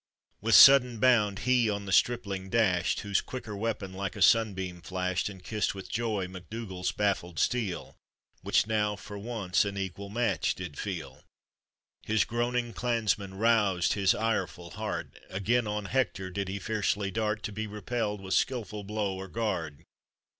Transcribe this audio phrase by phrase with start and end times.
[0.23, 4.81] * With sudden bound he on the stripling dashed, "Whose quicker weapon like a sunbeam
[4.81, 7.95] flashed, And kissed with joy MacDougall's baffled steel,
[8.41, 11.23] Which now, for once, an equal match did feel.
[12.01, 17.51] His groaning; clansmen roused his ireful heart, Again on Hector did he fiercely dart, To
[17.51, 19.85] be repelled with skillful blow or guard.